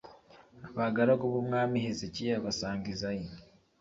[0.75, 3.27] Abagaragu b’umwami Hezekiya basanga Izayi,